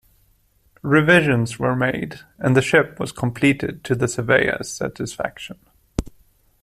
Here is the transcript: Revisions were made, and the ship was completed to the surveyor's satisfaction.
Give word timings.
Revisions 0.81 1.59
were 1.59 1.75
made, 1.75 2.21
and 2.39 2.57
the 2.57 2.61
ship 2.63 2.99
was 2.99 3.11
completed 3.11 3.83
to 3.83 3.93
the 3.93 4.07
surveyor's 4.07 4.67
satisfaction. 4.67 5.59